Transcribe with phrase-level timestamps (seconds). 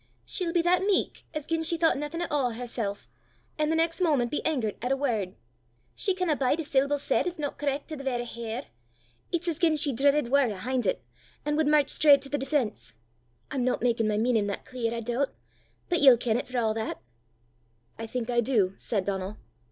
[0.25, 2.97] She'll be that meek as gien she thoucht naething at a' o' hersel',
[3.59, 5.35] an' the next moment be angert at a word.
[5.93, 8.65] She canna bide a syllable said 'at 's no correc' to the verra hair.
[9.31, 11.05] It's as gien she dreidit waur 'ahint it,
[11.45, 12.95] an' wud mairch straucht to the defence.
[13.51, 15.35] I'm no makin' my meanin' that clear, I doobt;
[15.87, 16.99] but ye'll ken 't for a' that!"
[17.99, 19.37] "I think I do," said Donal.